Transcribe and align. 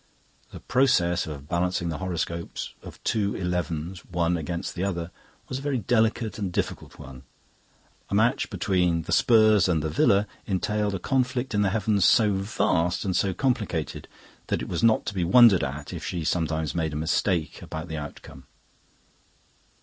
The 0.51 0.61
process 0.61 1.27
of 1.27 1.47
balancing 1.47 1.89
the 1.89 1.99
horoscopes 1.99 2.73
of 2.81 2.97
two 3.03 3.35
elevens 3.37 4.03
one 4.03 4.35
against 4.35 4.73
the 4.73 4.83
other 4.83 5.11
was 5.47 5.59
a 5.59 5.61
very 5.61 5.77
delicate 5.77 6.39
and 6.39 6.51
difficult 6.51 6.97
one. 6.97 7.21
A 8.09 8.15
match 8.15 8.49
between 8.49 9.03
the 9.03 9.11
Spurs 9.11 9.69
and 9.69 9.83
the 9.83 9.91
Villa 9.91 10.25
entailed 10.47 10.95
a 10.95 10.97
conflict 10.99 11.53
in 11.53 11.61
the 11.61 11.69
heavens 11.69 12.03
so 12.03 12.33
vast 12.33 13.05
and 13.05 13.15
so 13.15 13.31
complicated 13.35 14.07
that 14.47 14.63
it 14.63 14.67
was 14.67 14.81
not 14.81 15.05
to 15.05 15.13
be 15.13 15.23
wondered 15.23 15.63
at 15.63 15.93
if 15.93 16.03
she 16.03 16.23
sometimes 16.23 16.73
made 16.73 16.93
a 16.93 16.95
mistake 16.95 17.61
about 17.61 17.87
the 17.87 17.97
outcome. 17.97 18.47